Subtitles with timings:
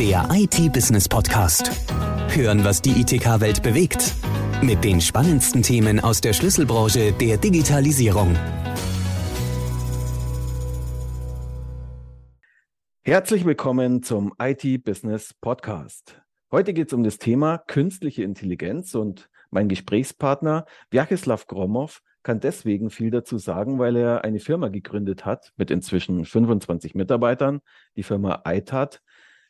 [0.00, 1.70] Der IT-Business-Podcast.
[2.34, 4.14] Hören, was die ITK-Welt bewegt.
[4.62, 8.34] Mit den spannendsten Themen aus der Schlüsselbranche der Digitalisierung.
[13.02, 16.22] Herzlich willkommen zum IT-Business-Podcast.
[16.50, 22.88] Heute geht es um das Thema künstliche Intelligenz und mein Gesprächspartner Vyacheslav Gromov kann deswegen
[22.88, 27.60] viel dazu sagen, weil er eine Firma gegründet hat mit inzwischen 25 Mitarbeitern,
[27.96, 29.02] die Firma ITAT,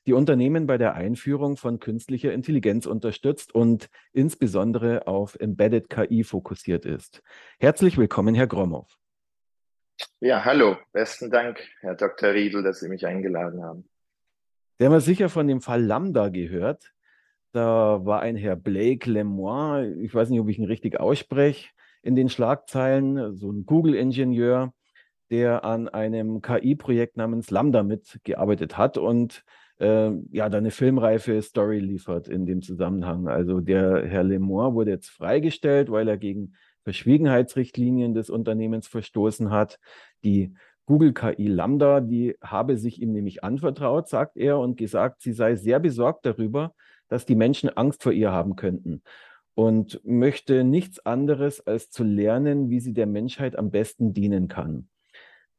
[0.07, 6.87] die Unternehmen bei der Einführung von künstlicher Intelligenz unterstützt und insbesondere auf Embedded KI fokussiert
[6.87, 7.23] ist.
[7.59, 8.97] Herzlich willkommen, Herr Gromov.
[10.21, 10.77] Ja, hallo.
[10.93, 12.33] Besten Dank, Herr Dr.
[12.33, 13.89] Riedel, dass Sie mich eingeladen haben.
[14.79, 16.93] Sie haben sicher von dem Fall Lambda gehört.
[17.53, 21.69] Da war ein Herr Blake Lemoine, ich weiß nicht, ob ich ihn richtig ausspreche,
[22.03, 24.73] in den Schlagzeilen, so ein Google-Ingenieur,
[25.31, 29.45] der an einem KI-Projekt namens Lambda mitgearbeitet hat und
[29.81, 33.29] äh, ja, da eine filmreife Story liefert in dem Zusammenhang.
[33.29, 39.79] Also der Herr Lemoire wurde jetzt freigestellt, weil er gegen Verschwiegenheitsrichtlinien des Unternehmens verstoßen hat.
[40.23, 40.55] Die
[40.87, 45.57] Google KI Lambda, die habe sich ihm nämlich anvertraut, sagt er, und gesagt, sie sei
[45.57, 46.75] sehr besorgt darüber,
[47.09, 49.03] dass die Menschen Angst vor ihr haben könnten
[49.55, 54.89] und möchte nichts anderes als zu lernen, wie sie der Menschheit am besten dienen kann.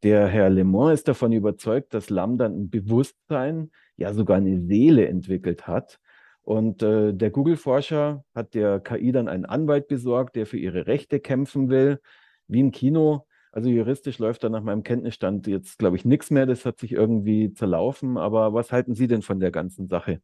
[0.04, 5.08] Der Herr Le Mans ist davon überzeugt, dass Lambda ein Bewusstsein, ja sogar eine Seele
[5.08, 6.00] entwickelt hat.
[6.42, 11.20] Und äh, der Google-Forscher hat der KI dann einen Anwalt besorgt, der für ihre Rechte
[11.20, 12.00] kämpfen will,
[12.48, 13.28] wie im Kino.
[13.52, 16.46] Also juristisch läuft da nach meinem Kenntnisstand jetzt, glaube ich, nichts mehr.
[16.46, 18.18] Das hat sich irgendwie zerlaufen.
[18.18, 20.22] Aber was halten Sie denn von der ganzen Sache?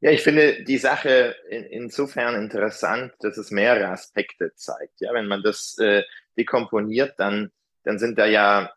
[0.00, 5.00] Ja, ich finde die Sache in, insofern interessant, dass es mehrere Aspekte zeigt.
[5.00, 6.02] Ja, wenn man das äh,
[6.36, 7.50] dekomponiert, dann,
[7.84, 8.72] dann sind da ja,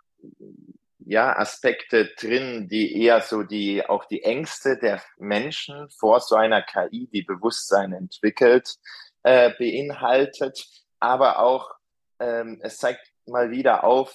[0.99, 6.61] ja Aspekte drin, die eher so die, auch die Ängste der Menschen vor so einer
[6.61, 8.75] KI, die Bewusstsein entwickelt,
[9.23, 10.67] äh, beinhaltet.
[10.99, 11.71] Aber auch,
[12.19, 14.13] ähm, es zeigt mal wieder auf,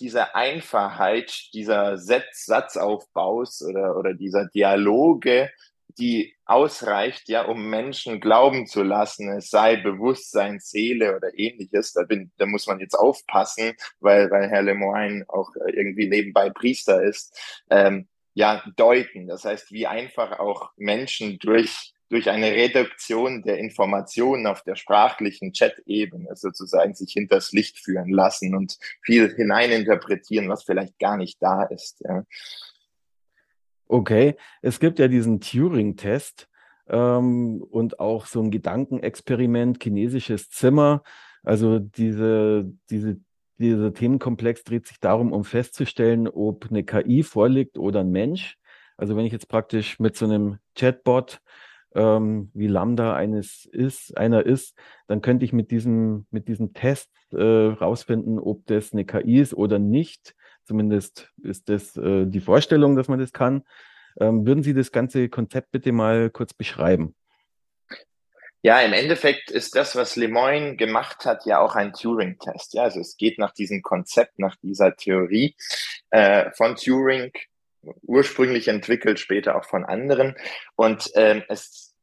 [0.00, 5.50] diese Einfachheit dieser Satz, Satzaufbaus oder, oder dieser Dialoge,
[5.98, 11.92] die ausreicht, ja, um Menschen glauben zu lassen, es sei Bewusstsein, Seele oder ähnliches.
[11.92, 17.02] Da, bin, da muss man jetzt aufpassen, weil, weil Herr Lemoyne auch irgendwie nebenbei Priester
[17.02, 17.38] ist.
[17.70, 19.26] Ähm, ja, deuten.
[19.26, 25.52] Das heißt, wie einfach auch Menschen durch, durch eine Reduktion der Informationen auf der sprachlichen
[25.52, 31.64] Chat-Ebene sozusagen sich hinters Licht führen lassen und viel hineininterpretieren, was vielleicht gar nicht da
[31.64, 32.00] ist.
[32.00, 32.24] Ja.
[33.92, 36.48] Okay, es gibt ja diesen Turing-Test
[36.88, 41.02] ähm, und auch so ein Gedankenexperiment, chinesisches Zimmer.
[41.42, 43.20] Also diese, diese,
[43.58, 48.56] dieser Themenkomplex dreht sich darum, um festzustellen, ob eine KI vorliegt oder ein Mensch.
[48.96, 51.42] Also wenn ich jetzt praktisch mit so einem Chatbot
[51.94, 54.74] ähm, wie Lambda eines ist, einer ist,
[55.06, 59.52] dann könnte ich mit diesem, mit diesem Test äh, rausfinden, ob das eine KI ist
[59.52, 60.34] oder nicht.
[60.64, 63.64] Zumindest ist das äh, die Vorstellung, dass man das kann.
[64.20, 67.14] Ähm, würden Sie das ganze Konzept bitte mal kurz beschreiben?
[68.64, 72.74] Ja, im Endeffekt ist das, was Lemoyne gemacht hat, ja auch ein Turing-Test.
[72.74, 75.56] Ja, also es geht nach diesem Konzept, nach dieser Theorie
[76.10, 77.32] äh, von Turing,
[78.02, 80.36] ursprünglich entwickelt, später auch von anderen.
[80.76, 81.96] Und ähm, es,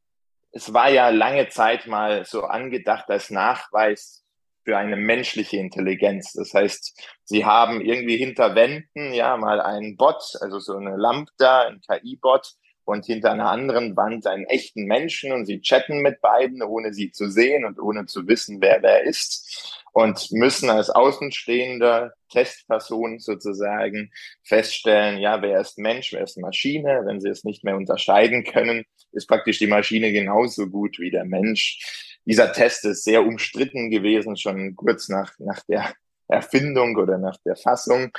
[0.52, 4.22] es war ja lange Zeit mal so angedacht als Nachweis
[4.64, 6.32] für eine menschliche Intelligenz.
[6.32, 11.68] Das heißt, sie haben irgendwie hinter Wänden ja mal einen Bot, also so eine Lambda,
[11.68, 12.54] ein KI-Bot
[12.84, 17.12] und hinter einer anderen Wand einen echten Menschen und sie chatten mit beiden, ohne sie
[17.12, 24.12] zu sehen und ohne zu wissen, wer wer ist und müssen als außenstehender Testperson sozusagen
[24.44, 27.02] feststellen, ja, wer ist Mensch, wer ist Maschine.
[27.04, 31.24] Wenn sie es nicht mehr unterscheiden können, ist praktisch die Maschine genauso gut wie der
[31.24, 35.92] Mensch dieser Test ist sehr umstritten gewesen, schon kurz nach, nach der
[36.28, 38.12] Erfindung oder nach der Fassung,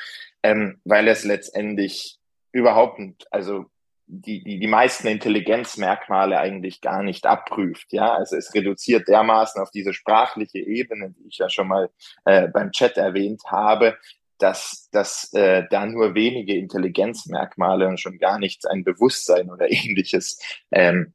[0.43, 2.17] ähm, weil es letztendlich
[2.51, 2.99] überhaupt,
[3.31, 3.67] also
[4.07, 7.93] die, die, die meisten Intelligenzmerkmale eigentlich gar nicht abprüft.
[7.93, 11.89] Ja, also es reduziert dermaßen auf diese sprachliche Ebene, die ich ja schon mal
[12.25, 13.97] äh, beim Chat erwähnt habe,
[14.39, 20.37] dass, dass äh, da nur wenige Intelligenzmerkmale und schon gar nichts ein Bewusstsein oder ähnliches
[20.69, 21.13] ähm,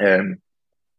[0.00, 0.40] ähm,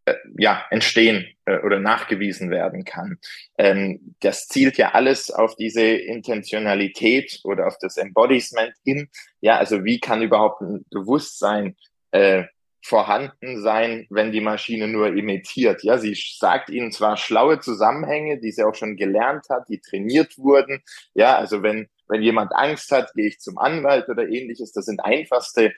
[0.05, 3.19] äh, ja, entstehen äh, oder nachgewiesen werden kann.
[3.57, 9.09] Ähm, das zielt ja alles auf diese Intentionalität oder auf das Embodiment hin.
[9.41, 11.77] Ja, also wie kann überhaupt ein Bewusstsein
[12.11, 12.43] äh,
[12.83, 15.83] vorhanden sein, wenn die Maschine nur imitiert.
[15.83, 20.37] Ja, sie sagt ihnen zwar schlaue Zusammenhänge, die sie auch schon gelernt hat, die trainiert
[20.37, 20.83] wurden.
[21.13, 24.73] Ja, also wenn, wenn jemand Angst hat, gehe ich zum Anwalt oder ähnliches.
[24.73, 25.73] Das sind einfachste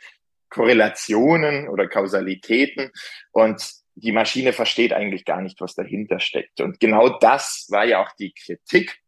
[0.49, 2.91] Korrelationen oder Kausalitäten
[3.31, 6.61] und die Maschine versteht eigentlich gar nicht, was dahinter steckt.
[6.61, 8.99] Und genau das war ja auch die Kritik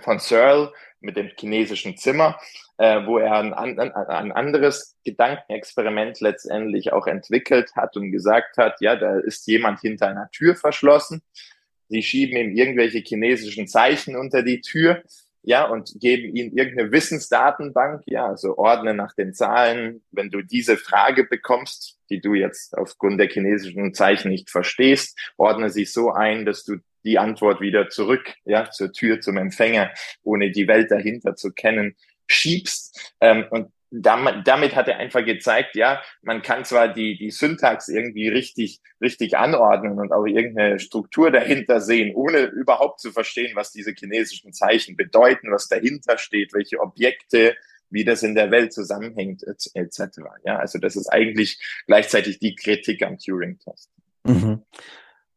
[0.00, 2.38] von Searle mit dem chinesischen Zimmer,
[2.76, 8.80] äh, wo er ein, ein, ein anderes Gedankenexperiment letztendlich auch entwickelt hat und gesagt hat,
[8.80, 11.22] ja, da ist jemand hinter einer Tür verschlossen.
[11.88, 15.02] Sie schieben ihm irgendwelche chinesischen Zeichen unter die Tür
[15.46, 20.76] ja, und geben ihnen irgendeine Wissensdatenbank, ja, also ordne nach den Zahlen, wenn du diese
[20.76, 26.46] Frage bekommst, die du jetzt aufgrund der chinesischen Zeichen nicht verstehst, ordne sie so ein,
[26.46, 29.92] dass du die Antwort wieder zurück, ja, zur Tür, zum Empfänger,
[30.24, 31.94] ohne die Welt dahinter zu kennen,
[32.26, 33.14] schiebst.
[33.20, 37.88] Ähm, und damit, damit hat er einfach gezeigt, ja, man kann zwar die, die Syntax
[37.88, 43.72] irgendwie richtig, richtig anordnen und auch irgendeine Struktur dahinter sehen, ohne überhaupt zu verstehen, was
[43.72, 47.56] diese chinesischen Zeichen bedeuten, was dahinter steht, welche Objekte,
[47.90, 50.00] wie das in der Welt zusammenhängt, etc.
[50.44, 53.90] Ja, also das ist eigentlich gleichzeitig die Kritik am Turing-Test.
[54.24, 54.62] Mhm.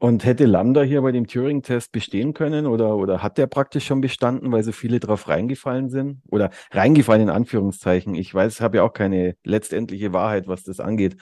[0.01, 3.99] Und hätte Lambda hier bei dem Turing-Test bestehen können oder, oder hat der praktisch schon
[3.99, 6.21] bestanden, weil so viele drauf reingefallen sind?
[6.29, 8.15] Oder reingefallen in Anführungszeichen.
[8.15, 11.17] Ich weiß, habe ja auch keine letztendliche Wahrheit, was das angeht.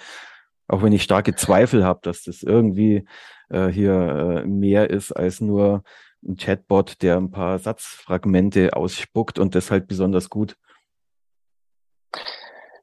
[0.67, 3.05] Auch wenn ich starke Zweifel habe, dass das irgendwie
[3.49, 5.83] äh, hier äh, mehr ist als nur
[6.23, 10.55] ein Chatbot, der ein paar Satzfragmente ausspuckt und das halt besonders gut.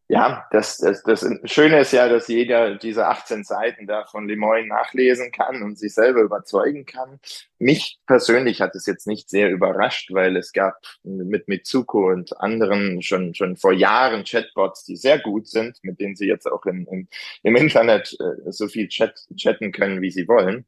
[0.06, 4.68] Ja, das, das, das Schöne ist ja, dass jeder diese 18 Seiten da von Lemoyne
[4.68, 7.20] nachlesen kann und sich selber überzeugen kann.
[7.58, 13.00] Mich persönlich hat es jetzt nicht sehr überrascht, weil es gab mit Mitsuko und anderen
[13.00, 16.86] schon, schon vor Jahren Chatbots, die sehr gut sind, mit denen sie jetzt auch im,
[16.90, 17.08] im,
[17.42, 20.66] im Internet äh, so viel Chat, chatten können, wie sie wollen.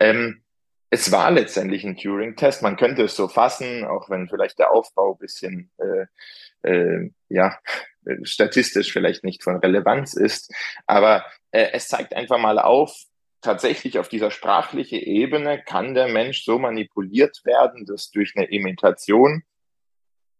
[0.00, 0.42] Ähm,
[0.90, 2.62] es war letztendlich ein Turing-Test.
[2.62, 6.06] Man könnte es so fassen, auch wenn vielleicht der Aufbau bisschen äh,
[6.68, 7.56] äh, ja
[8.22, 10.52] statistisch vielleicht nicht von Relevanz ist.
[10.86, 12.94] Aber äh, es zeigt einfach mal auf,
[13.40, 19.42] tatsächlich auf dieser sprachlichen Ebene kann der Mensch so manipuliert werden, dass durch eine Imitation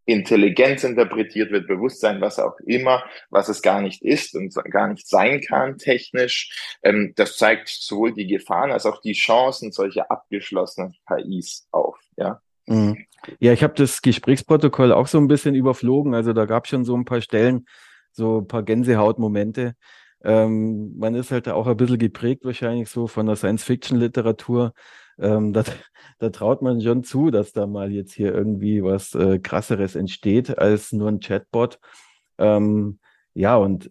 [0.09, 5.07] Intelligenz interpretiert wird, Bewusstsein, was auch immer, was es gar nicht ist und gar nicht
[5.07, 6.79] sein kann technisch.
[6.83, 11.99] Ähm, das zeigt sowohl die Gefahren als auch die Chancen solcher abgeschlossenen KIs auf.
[12.17, 12.41] Ja.
[12.69, 12.97] Mhm.
[13.41, 16.15] Ja, ich habe das Gesprächsprotokoll auch so ein bisschen überflogen.
[16.15, 17.67] Also da gab es schon so ein paar Stellen,
[18.13, 19.75] so ein paar Gänsehautmomente.
[20.23, 24.73] Ähm, man ist halt auch ein bisschen geprägt wahrscheinlich so von der Science-Fiction-Literatur.
[25.19, 25.65] Ähm, da,
[26.19, 30.59] da, traut man schon zu, dass da mal jetzt hier irgendwie was äh, krasseres entsteht
[30.59, 31.79] als nur ein Chatbot.
[32.39, 32.99] Ähm,
[33.35, 33.91] ja, und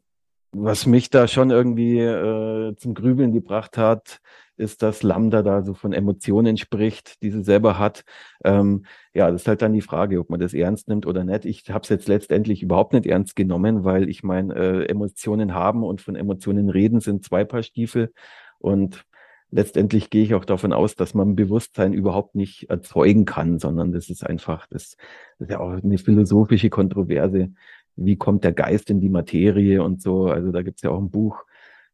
[0.52, 4.20] was mich da schon irgendwie äh, zum Grübeln gebracht hat,
[4.60, 8.04] ist, dass Lambda da so von Emotionen spricht, die sie selber hat.
[8.44, 11.46] Ähm, ja, das ist halt dann die Frage, ob man das ernst nimmt oder nicht.
[11.46, 15.84] Ich habe es jetzt letztendlich überhaupt nicht ernst genommen, weil ich meine, äh, Emotionen haben
[15.84, 18.12] und von Emotionen reden sind zwei Paar Stiefel.
[18.60, 19.06] Und
[19.52, 24.10] letztendlich gehe ich auch davon aus, dass man Bewusstsein überhaupt nicht erzeugen kann, sondern das
[24.10, 24.98] ist einfach, das,
[25.40, 27.52] das ist ja auch eine philosophische Kontroverse.
[27.96, 30.28] Wie kommt der Geist in die Materie und so?
[30.28, 31.46] Also da gibt es ja auch ein Buch,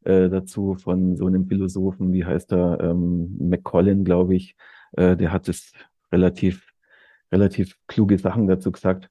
[0.05, 4.55] äh, dazu von so einem Philosophen, wie heißt er, ähm, McCollin, glaube ich.
[4.93, 5.73] Äh, der hat es
[6.11, 6.73] relativ,
[7.31, 9.09] relativ kluge Sachen dazu gesagt.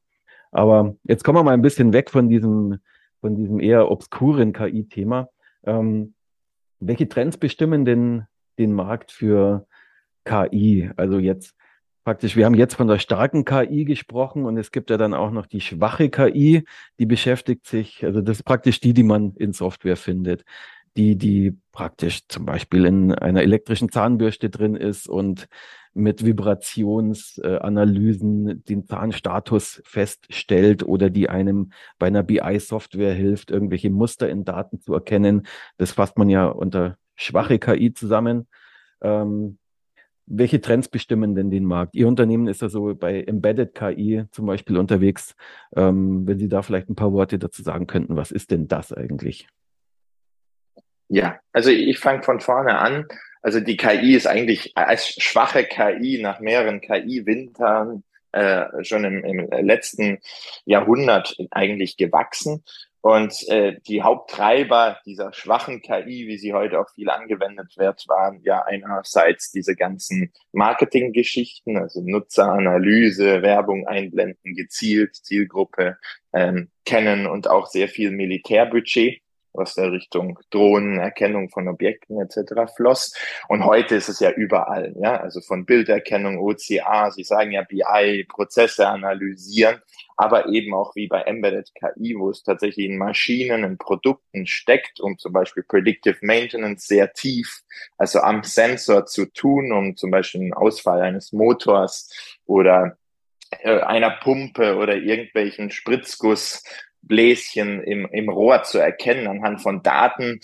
[0.51, 2.79] Aber jetzt kommen wir mal ein bisschen weg von diesem,
[3.21, 5.29] von diesem eher obskuren KI-Thema.
[5.65, 6.15] Ähm,
[6.81, 8.25] welche Trends bestimmen denn
[8.59, 9.67] den Markt für
[10.25, 10.91] KI?
[10.97, 11.55] Also jetzt
[12.05, 15.31] praktisch, wir haben jetzt von der starken KI gesprochen und es gibt ja dann auch
[15.31, 16.65] noch die schwache KI,
[16.99, 20.45] die beschäftigt sich, also das ist praktisch die, die man in Software findet
[20.97, 25.49] die, die praktisch zum Beispiel in einer elektrischen Zahnbürste drin ist und
[25.95, 34.45] mit Vibrationsanalysen den Zahnstatus feststellt oder die einem bei einer BI-Software hilft, irgendwelche Muster in
[34.45, 35.47] Daten zu erkennen.
[35.77, 38.49] Das fasst man ja unter schwache KI zusammen.
[39.03, 39.59] Ähm,
[40.27, 41.95] welche Trends bestimmen denn den Markt?
[41.95, 45.35] Ihr Unternehmen ist ja so bei Embedded KI zum Beispiel unterwegs.
[45.77, 48.93] Ähm, wenn Sie da vielleicht ein paar Worte dazu sagen könnten, was ist denn das
[48.93, 49.49] eigentlich?
[51.13, 53.07] Ja, also ich fange von vorne an.
[53.43, 58.03] Also die KI ist eigentlich als schwache KI nach mehreren KI-Wintern
[58.33, 60.21] äh, schon im, im letzten
[60.65, 62.65] Jahrhundert eigentlich gewachsen.
[63.03, 68.41] Und äh, die Haupttreiber dieser schwachen KI, wie sie heute auch viel angewendet wird, waren
[68.43, 75.99] ja einerseits diese ganzen Marketinggeschichten, also Nutzeranalyse, Werbung einblenden, gezielt, Zielgruppe
[76.33, 79.22] ähm, kennen und auch sehr viel Militärbudget
[79.53, 82.73] was da Richtung Drohnen, Erkennung von Objekten etc.
[82.75, 83.15] floss.
[83.49, 88.25] Und heute ist es ja überall, ja, also von Bilderkennung, OCA, Sie sagen ja BI,
[88.29, 89.81] Prozesse analysieren,
[90.17, 95.01] aber eben auch wie bei Embedded KI, wo es tatsächlich in Maschinen, in Produkten steckt,
[95.01, 97.63] um zum Beispiel Predictive Maintenance sehr tief,
[97.99, 102.97] also am Sensor zu tun, um zum Beispiel einen Ausfall eines Motors oder
[103.61, 105.71] äh, einer Pumpe oder irgendwelchen
[107.03, 110.41] Spritzgussbläschen im, im Rohr zu erkennen anhand von Daten,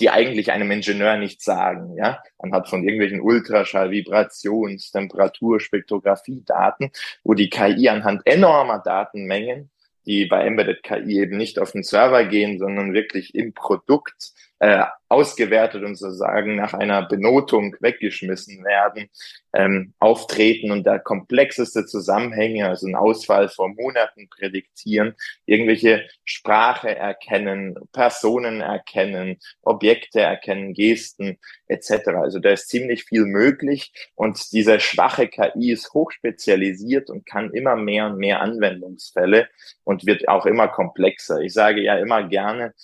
[0.00, 6.90] die eigentlich einem Ingenieur nicht sagen, ja, anhand von irgendwelchen Ultraschall, Vibrations, Temperatur, Spektrographie-Daten,
[7.24, 9.70] wo die KI anhand enormer Datenmengen,
[10.06, 14.84] die bei Embedded KI eben nicht auf den Server gehen, sondern wirklich im Produkt äh,
[15.08, 19.10] ausgewertet und sozusagen nach einer Benotung weggeschmissen werden,
[19.52, 25.16] ähm, auftreten und da komplexeste Zusammenhänge, also ein Ausfall vor Monaten prädiktieren,
[25.46, 32.08] irgendwelche Sprache erkennen, Personen erkennen, Objekte erkennen, Gesten etc.
[32.14, 37.74] Also da ist ziemlich viel möglich und diese schwache KI ist hochspezialisiert und kann immer
[37.74, 39.48] mehr und mehr Anwendungsfälle
[39.82, 41.40] und wird auch immer komplexer.
[41.40, 42.74] Ich sage ja immer gerne,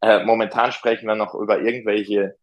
[0.00, 2.36] äh, momentan sprechen wir noch über irgendwelche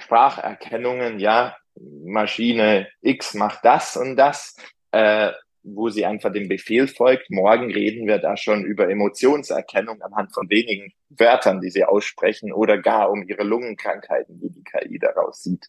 [0.00, 1.56] Spracherkennungen, ja,
[2.04, 4.56] Maschine X macht das und das,
[4.90, 5.30] äh,
[5.62, 7.30] wo sie einfach dem Befehl folgt.
[7.30, 12.78] Morgen reden wir da schon über Emotionserkennung anhand von wenigen Wörtern, die sie aussprechen oder
[12.78, 15.68] gar um ihre Lungenkrankheiten, die die KI daraus sieht.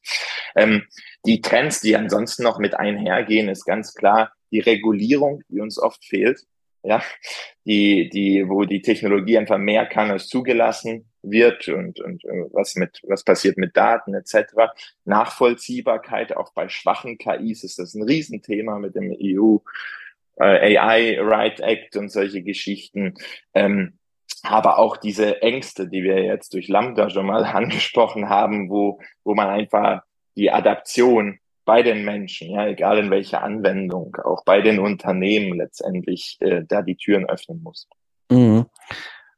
[0.55, 0.87] Ähm,
[1.25, 6.03] die Trends, die ansonsten noch mit einhergehen, ist ganz klar die Regulierung, die uns oft
[6.03, 6.45] fehlt
[6.83, 7.03] ja,
[7.65, 12.75] die, die, wo die Technologie einfach mehr kann als zugelassen wird und, und äh, was
[12.75, 14.53] mit, was passiert mit Daten etc.
[15.05, 19.57] Nachvollziehbarkeit, auch bei schwachen KIs ist das ein Riesenthema mit dem EU
[20.39, 23.15] äh, AI Right Act und solche Geschichten.
[23.53, 23.99] Ähm,
[24.43, 29.35] aber auch diese Ängste, die wir jetzt durch Lambda schon mal angesprochen haben, wo, wo
[29.35, 30.03] man einfach
[30.35, 36.37] die Adaption bei den Menschen, ja, egal in welcher Anwendung, auch bei den Unternehmen letztendlich
[36.39, 37.87] äh, da die Türen öffnen muss.
[38.31, 38.65] Mhm.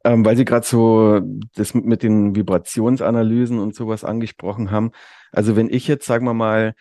[0.04, 1.22] Ähm, weil Sie gerade so
[1.56, 4.92] das mit den Vibrationsanalysen und sowas angesprochen haben.
[5.32, 6.74] Also wenn ich jetzt, sagen wir mal,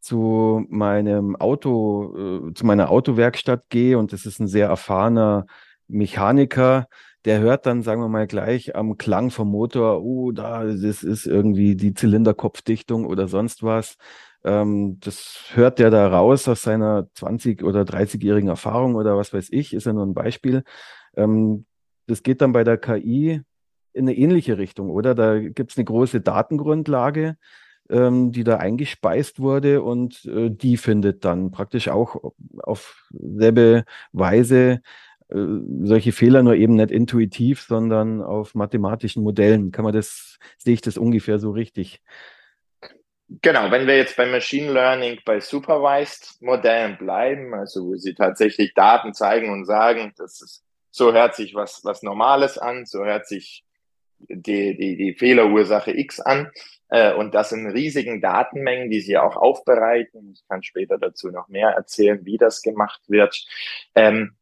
[0.00, 5.46] zu meinem Auto, äh, zu meiner Autowerkstatt gehe und das ist ein sehr erfahrener
[5.88, 6.86] Mechaniker,
[7.24, 11.26] der hört dann, sagen wir mal, gleich am Klang vom Motor, oh, da, das ist
[11.26, 13.96] irgendwie die Zylinderkopfdichtung oder sonst was.
[14.44, 19.48] Ähm, das hört der da raus aus seiner 20- oder 30-jährigen Erfahrung oder was weiß
[19.50, 20.62] ich, ist ja nur ein Beispiel.
[21.16, 21.66] Ähm,
[22.08, 23.42] das geht dann bei der KI
[23.92, 25.14] in eine ähnliche Richtung, oder?
[25.14, 27.36] Da gibt es eine große Datengrundlage,
[27.90, 34.80] ähm, die da eingespeist wurde und äh, die findet dann praktisch auch auf selbe Weise
[35.30, 35.36] äh,
[35.82, 39.72] solche Fehler nur eben nicht intuitiv, sondern auf mathematischen Modellen.
[39.72, 42.02] Kann man das, sehe ich das ungefähr so richtig?
[43.42, 48.72] Genau, wenn wir jetzt bei Machine Learning bei Supervised Modellen bleiben, also wo sie tatsächlich
[48.72, 53.26] Daten zeigen und sagen, das ist, so hört sich was, was Normales an, so hört
[53.26, 53.64] sich
[54.18, 56.50] die, die, die Fehlerursache X an,
[56.88, 60.32] äh, und das in riesigen Datenmengen, die sie auch aufbereiten.
[60.32, 63.46] Ich kann später dazu noch mehr erzählen, wie das gemacht wird.
[63.94, 64.36] Ähm,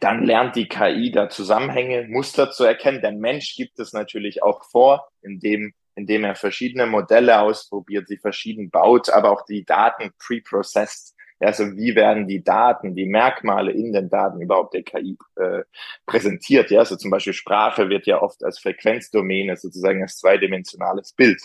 [0.00, 3.00] dann lernt die KI da Zusammenhänge, Muster zu erkennen.
[3.00, 8.70] Der Mensch gibt es natürlich auch vor, indem indem er verschiedene Modelle ausprobiert, sie verschieden
[8.70, 11.16] baut, aber auch die Daten pre-processed.
[11.40, 15.62] Also wie werden die Daten, die Merkmale in den Daten überhaupt der KI äh,
[16.06, 16.70] präsentiert?
[16.70, 21.40] Ja, also zum Beispiel Sprache wird ja oft als Frequenzdomäne sozusagen als zweidimensionales Bild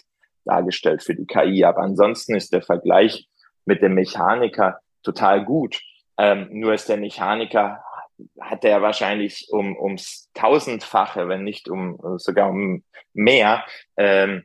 [0.46, 1.64] dargestellt für die KI.
[1.64, 3.28] Aber ansonsten ist der Vergleich
[3.66, 5.80] mit dem Mechaniker total gut.
[6.18, 7.84] Ähm, nur ist der Mechaniker
[8.40, 12.84] hat er wahrscheinlich um ums tausendfache, wenn nicht um sogar um
[13.14, 13.66] mehr,
[13.98, 14.44] ähm,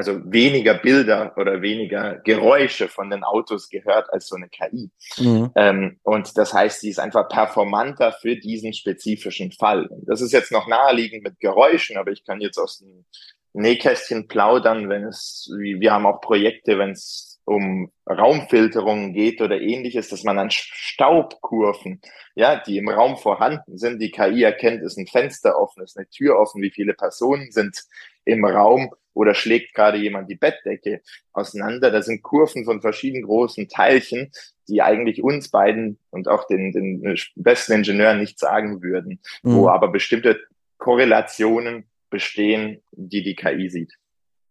[0.00, 4.90] also weniger Bilder oder weniger Geräusche von den Autos gehört als so eine KI.
[5.18, 5.50] Mhm.
[5.54, 9.84] Ähm, und das heißt, sie ist einfach performanter für diesen spezifischen Fall.
[9.88, 13.04] Und das ist jetzt noch naheliegend mit Geräuschen, aber ich kann jetzt aus dem
[13.52, 20.08] Nähkästchen plaudern, wenn es, wir haben auch Projekte, wenn es um Raumfilterungen geht oder ähnliches,
[20.08, 22.00] dass man an Staubkurven,
[22.34, 26.08] ja, die im Raum vorhanden sind, die KI erkennt, ist ein Fenster offen, ist eine
[26.08, 27.82] Tür offen, wie viele Personen sind
[28.24, 31.02] im Raum oder schlägt gerade jemand die Bettdecke
[31.34, 31.90] auseinander.
[31.90, 34.30] Da sind Kurven von verschiedenen großen Teilchen,
[34.66, 39.56] die eigentlich uns beiden und auch den, den besten Ingenieuren nicht sagen würden, mhm.
[39.56, 40.40] wo aber bestimmte
[40.78, 43.92] Korrelationen bestehen, die die KI sieht.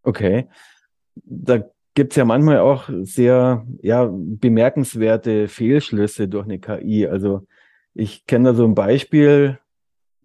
[0.04, 0.48] Okay.
[1.16, 1.64] Da
[1.96, 7.08] gibt es ja manchmal auch sehr ja, bemerkenswerte Fehlschlüsse durch eine KI.
[7.08, 7.48] Also
[7.96, 9.58] ich kenne da so ein Beispiel,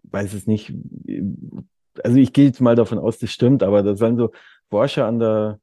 [0.03, 0.71] weiß es nicht,
[2.03, 4.31] also ich gehe jetzt mal davon aus, das stimmt, aber da sollen so
[4.69, 5.59] Forscher an der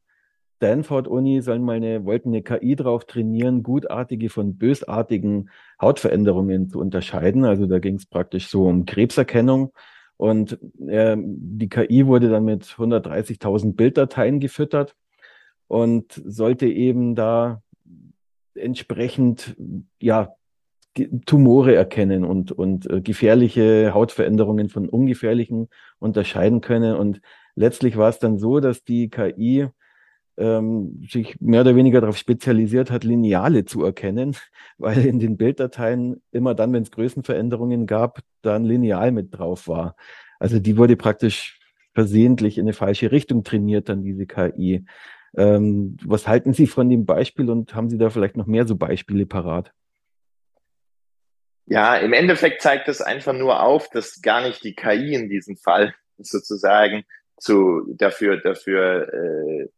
[0.63, 7.45] Stanford-Uni sollen mal eine, wollten eine KI drauf trainieren, gutartige von bösartigen Hautveränderungen zu unterscheiden.
[7.45, 9.73] Also da ging es praktisch so um Krebserkennung.
[10.17, 14.95] Und äh, die KI wurde dann mit 130.000 Bilddateien gefüttert
[15.67, 17.61] und sollte eben da
[18.55, 19.57] entsprechend
[20.01, 20.33] ja
[21.27, 25.69] Tumore erkennen und, und äh, gefährliche Hautveränderungen von ungefährlichen
[25.99, 26.97] unterscheiden können.
[26.97, 27.21] Und
[27.55, 29.69] letztlich war es dann so, dass die KI
[30.37, 34.37] ähm, sich mehr oder weniger darauf spezialisiert hat, Lineale zu erkennen,
[34.79, 39.97] weil in den Bilddateien immer dann, wenn es Größenveränderungen gab, dann Lineal mit drauf war.
[40.39, 41.61] Also die wurde praktisch
[41.95, 44.85] versehentlich in eine falsche Richtung trainiert, dann diese KI.
[45.37, 48.77] Ähm, was halten Sie von dem Beispiel und haben Sie da vielleicht noch mehr so
[48.77, 49.73] Beispiele parat?
[51.67, 55.57] Ja, im Endeffekt zeigt es einfach nur auf, dass gar nicht die KI in diesem
[55.57, 57.05] Fall sozusagen
[57.39, 59.69] zu dafür dafür äh,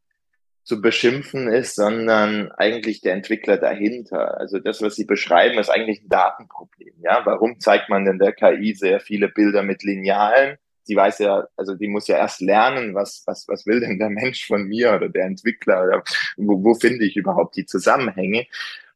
[0.65, 4.39] zu beschimpfen ist, sondern eigentlich der Entwickler dahinter.
[4.41, 6.95] Also das, was Sie beschreiben, ist eigentlich ein Datenproblem.
[7.03, 10.57] Ja, warum zeigt man denn der KI sehr viele Bilder mit Linealen?
[10.83, 14.11] Sie weiß ja, also die muss ja erst lernen, was, was, was will denn der
[14.11, 16.03] Mensch von mir oder der Entwickler oder
[16.37, 18.47] wo, wo finde ich überhaupt die Zusammenhänge?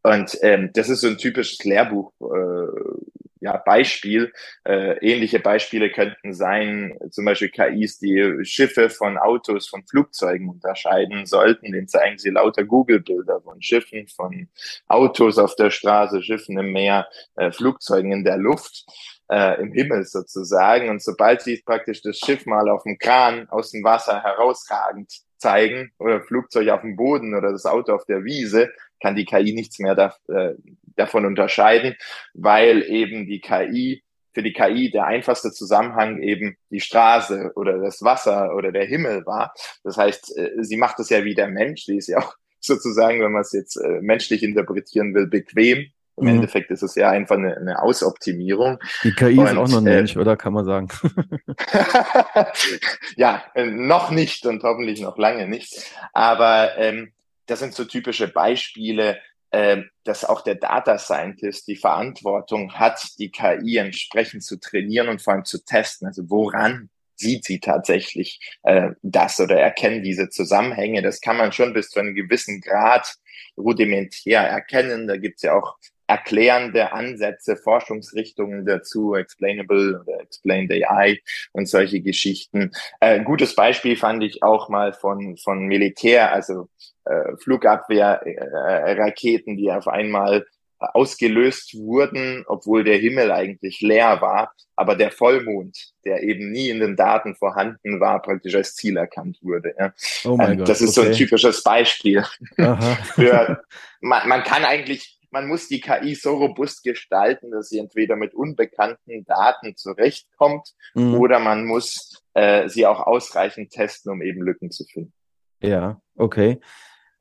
[0.02, 4.32] Und ähm, das ist so ein typisches Lehrbuch, äh, ja, Beispiel.
[4.64, 11.26] Äh, ähnliche Beispiele könnten sein, zum Beispiel KIs, die Schiffe von Autos, von Flugzeugen unterscheiden
[11.26, 11.72] sollten.
[11.72, 14.48] Den zeigen sie lauter Google-Bilder von Schiffen, von
[14.86, 18.86] Autos auf der Straße, Schiffen im Meer, äh, Flugzeugen in der Luft.
[19.30, 20.88] Äh, im Himmel sozusagen.
[20.88, 25.92] Und sobald sie praktisch das Schiff mal auf dem Kran aus dem Wasser herausragend zeigen
[25.98, 29.78] oder Flugzeug auf dem Boden oder das Auto auf der Wiese, kann die KI nichts
[29.78, 30.54] mehr da, äh,
[30.96, 31.96] davon unterscheiden,
[32.34, 34.02] weil eben die KI,
[34.32, 39.26] für die KI der einfachste Zusammenhang eben die Straße oder das Wasser oder der Himmel
[39.26, 39.52] war.
[39.82, 43.20] Das heißt, äh, sie macht es ja wie der Mensch, die ist ja auch sozusagen,
[43.20, 45.90] wenn man es jetzt äh, menschlich interpretieren will, bequem.
[46.16, 46.30] Im mhm.
[46.30, 48.78] Endeffekt ist es ja einfach eine, eine Ausoptimierung.
[49.04, 50.88] Die KI Und, ist auch noch ein äh, Mensch, oder kann man sagen?
[53.16, 55.92] ja, äh, noch nicht und hoffentlich noch lange nicht.
[56.12, 57.12] Aber ähm,
[57.48, 59.18] das sind so typische Beispiele,
[59.50, 65.22] äh, dass auch der Data Scientist die Verantwortung hat, die KI entsprechend zu trainieren und
[65.22, 66.06] vor allem zu testen.
[66.06, 71.02] Also woran sieht sie tatsächlich äh, das oder erkennen diese Zusammenhänge?
[71.02, 73.16] Das kann man schon bis zu einem gewissen Grad
[73.56, 75.08] rudimentär erkennen.
[75.08, 75.76] Da gibt's ja auch
[76.08, 81.20] erklärende Ansätze, Forschungsrichtungen dazu, Explainable oder Explained AI
[81.52, 82.72] und solche Geschichten.
[83.00, 86.68] Äh, gutes Beispiel fand ich auch mal von, von Militär, also
[87.08, 90.44] äh, Flugabwehrraketen, äh, die auf einmal
[90.80, 96.80] ausgelöst wurden, obwohl der Himmel eigentlich leer war, aber der Vollmond, der eben nie in
[96.80, 99.74] den Daten vorhanden war, praktisch als Ziel erkannt wurde.
[99.78, 99.92] Ja.
[100.24, 101.06] Oh mein ähm, Gott, das ist okay.
[101.06, 102.22] so ein typisches Beispiel.
[102.56, 103.60] Für,
[104.00, 108.32] man, man kann eigentlich man muss die KI so robust gestalten, dass sie entweder mit
[108.32, 111.16] unbekannten Daten zurechtkommt mhm.
[111.16, 115.12] oder man muss äh, sie auch ausreichend testen, um eben Lücken zu finden.
[115.60, 116.60] Ja, okay.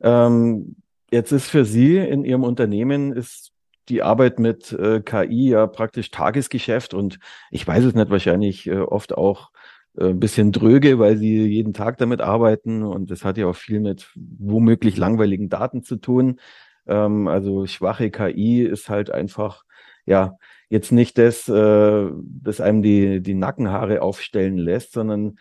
[0.01, 0.75] Ähm,
[1.11, 3.51] jetzt ist für Sie in Ihrem Unternehmen ist
[3.89, 7.19] die Arbeit mit äh, KI ja praktisch Tagesgeschäft und
[7.51, 9.51] ich weiß es nicht, wahrscheinlich äh, oft auch
[9.97, 13.55] äh, ein bisschen dröge, weil sie jeden Tag damit arbeiten und das hat ja auch
[13.55, 16.39] viel mit womöglich langweiligen Daten zu tun.
[16.87, 19.63] Ähm, also schwache KI ist halt einfach,
[20.05, 20.37] ja,
[20.69, 25.37] jetzt nicht das, äh, das einem die, die Nackenhaare aufstellen lässt, sondern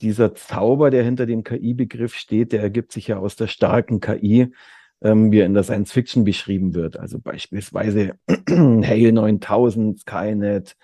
[0.00, 4.52] dieser Zauber, der hinter dem KI-Begriff steht, der ergibt sich ja aus der starken KI,
[5.02, 6.98] ähm, wie er in der Science Fiction beschrieben wird.
[6.98, 10.76] Also beispielsweise Hale 9000, Skynet,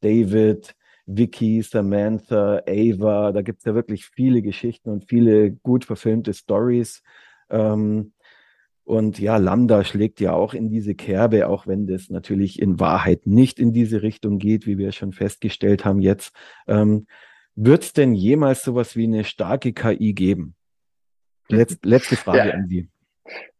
[0.00, 0.74] David,
[1.06, 3.32] Vicky, Samantha, Ava.
[3.32, 7.02] Da gibt es ja wirklich viele Geschichten und viele gut verfilmte Stories.
[7.50, 8.12] Ähm,
[8.84, 13.26] und ja, Lambda schlägt ja auch in diese Kerbe, auch wenn das natürlich in Wahrheit
[13.26, 16.34] nicht in diese Richtung geht, wie wir schon festgestellt haben jetzt.
[16.66, 17.06] Ähm,
[17.60, 20.54] Wird es denn jemals sowas wie eine starke KI geben?
[21.48, 22.54] Letz, letzte Frage ja.
[22.54, 22.88] an Sie.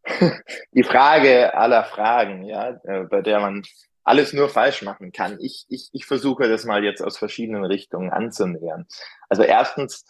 [0.72, 3.64] Die Frage aller Fragen, ja, äh, bei der man
[4.04, 5.38] alles nur falsch machen kann.
[5.40, 8.86] Ich, ich, ich versuche das mal jetzt aus verschiedenen Richtungen anzunähern.
[9.28, 10.04] Also erstens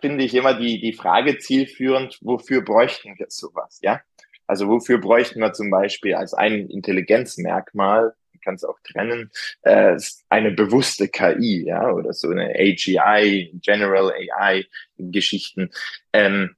[0.00, 4.00] finde ich immer die, die Frage zielführend, wofür bräuchten wir sowas, ja?
[4.48, 9.30] Also wofür bräuchten wir zum Beispiel als ein Intelligenzmerkmal, kann es auch trennen,
[9.62, 9.96] äh,
[10.28, 14.64] eine bewusste KI, ja, oder so eine AGI, General AI
[14.96, 15.70] Geschichten.
[16.12, 16.54] Ähm,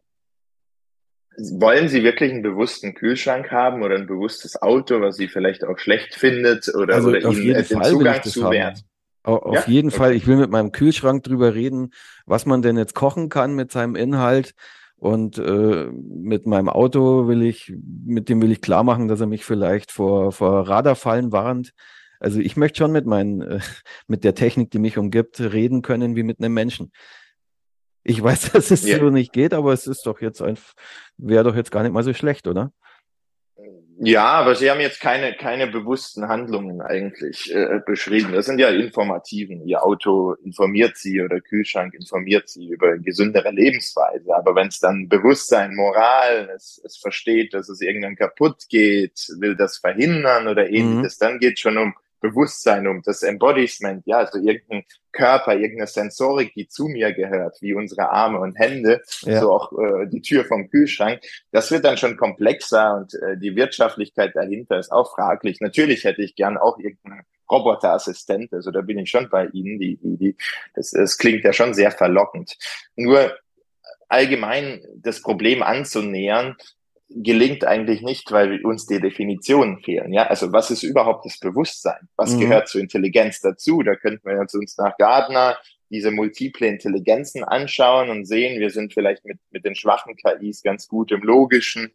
[1.39, 5.79] wollen Sie wirklich einen bewussten Kühlschrank haben oder ein bewusstes Auto, was Sie vielleicht auch
[5.79, 8.85] schlecht findet oder, also oder Ihnen den Fall Zugang zu wert?
[9.23, 9.65] Auf ja?
[9.67, 9.97] jeden okay.
[9.97, 10.15] Fall.
[10.15, 11.93] Ich will mit meinem Kühlschrank drüber reden,
[12.27, 14.55] was man denn jetzt kochen kann mit seinem Inhalt.
[15.01, 17.73] Und äh, mit meinem Auto will ich,
[18.05, 21.73] mit dem will ich klar machen, dass er mich vielleicht vor, vor Radarfallen warnt.
[22.19, 23.61] Also ich möchte schon mit meinen, äh,
[24.09, 26.93] mit der Technik, die mich umgibt, reden können wie mit einem Menschen.
[28.03, 28.99] Ich weiß, dass es ja.
[28.99, 30.59] so nicht geht, aber es ist doch jetzt ein,
[31.17, 32.71] wäre doch jetzt gar nicht mal so schlecht, oder?
[34.03, 38.33] Ja, aber Sie haben jetzt keine, keine bewussten Handlungen eigentlich äh, beschrieben.
[38.33, 39.67] Das sind ja Informativen.
[39.67, 44.35] Ihr Auto informiert Sie oder Kühlschrank informiert Sie über gesündere Lebensweise.
[44.35, 49.55] Aber wenn es dann Bewusstsein, Moral, es, es versteht, dass es irgendwann kaputt geht, will
[49.55, 50.75] das verhindern oder mhm.
[50.75, 51.25] ähnliches, mhm.
[51.25, 56.69] dann geht schon um Bewusstsein, um das Embodiment, ja, also irgendein Körper, irgendeine Sensorik, die
[56.69, 59.41] zu mir gehört, wie unsere Arme und Hände, ja.
[59.41, 61.21] so auch äh, die Tür vom Kühlschrank.
[61.51, 65.61] Das wird dann schon komplexer und äh, die Wirtschaftlichkeit dahinter ist auch fraglich.
[65.61, 69.97] Natürlich hätte ich gern auch irgendeinen Roboterassistent, also da bin ich schon bei Ihnen, die,
[69.97, 70.37] die, die,
[70.75, 72.57] das, das klingt ja schon sehr verlockend.
[72.95, 73.37] Nur
[74.09, 76.57] allgemein das Problem anzunähern,
[77.11, 80.13] gelingt eigentlich nicht, weil uns die Definitionen fehlen.
[80.13, 82.09] Ja, also was ist überhaupt das Bewusstsein?
[82.17, 82.41] Was mhm.
[82.41, 83.83] gehört zur Intelligenz dazu?
[83.83, 85.59] Da könnten wir uns nach Gardner
[85.91, 90.87] diese multiple Intelligenzen anschauen und sehen, wir sind vielleicht mit, mit den schwachen KIs ganz
[90.87, 91.93] gut im Logischen.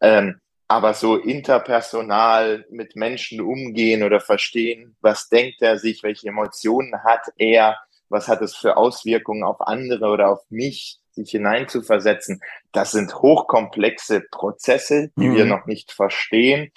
[0.00, 7.04] Ähm, aber so interpersonal mit Menschen umgehen oder verstehen, was denkt er sich, welche Emotionen
[7.04, 12.40] hat er, was hat es für Auswirkungen auf andere oder auf mich, sich hineinzuversetzen.
[12.72, 15.36] Das sind hochkomplexe Prozesse, die mhm.
[15.36, 16.70] wir noch nicht verstehen,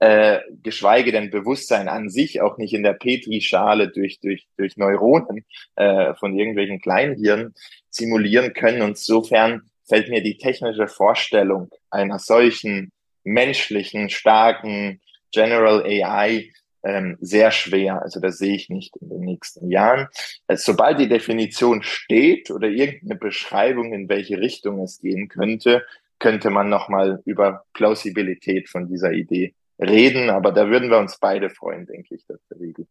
[0.00, 5.44] äh, geschweige denn Bewusstsein an sich auch nicht in der Petrischale durch, durch, durch Neuronen
[5.74, 7.54] äh, von irgendwelchen Kleinhirnen
[7.90, 8.82] simulieren können.
[8.82, 12.92] Und insofern fällt mir die technische Vorstellung einer solchen
[13.24, 15.00] menschlichen, starken
[15.32, 16.50] General AI
[16.82, 18.02] ähm, sehr schwer.
[18.02, 20.08] Also das sehe ich nicht in den nächsten Jahren.
[20.46, 25.84] Also, sobald die Definition steht oder irgendeine Beschreibung, in welche Richtung es gehen könnte,
[26.18, 30.30] könnte man nochmal über Plausibilität von dieser Idee reden.
[30.30, 32.86] Aber da würden wir uns beide freuen, denke ich, dass der Riegel.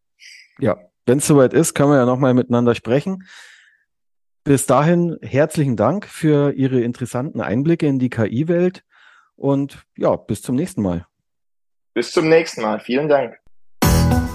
[0.60, 3.23] Ja, wenn es soweit ist, können wir ja nochmal miteinander sprechen.
[4.43, 8.86] Bis dahin herzlichen Dank für Ihre interessanten Einblicke in die KI-Welt
[9.36, 11.06] und ja, bis zum nächsten Mal.
[11.93, 12.80] Bis zum nächsten Mal.
[12.80, 13.38] Vielen Dank.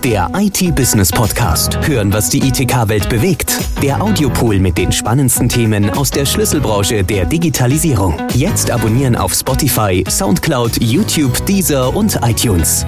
[0.05, 1.79] Der IT-Business Podcast.
[1.87, 3.59] Hören, was die ITK-Welt bewegt.
[3.83, 8.21] Der Audiopool mit den spannendsten Themen aus der Schlüsselbranche der Digitalisierung.
[8.35, 12.85] Jetzt abonnieren auf Spotify, Soundcloud, YouTube, Deezer und iTunes.